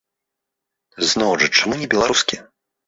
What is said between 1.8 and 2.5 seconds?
не беларускія?